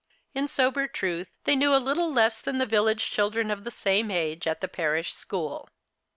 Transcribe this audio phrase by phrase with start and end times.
[0.33, 4.09] In sober truth, they knew a little less than the village children of the same
[4.09, 5.69] age at the parish school.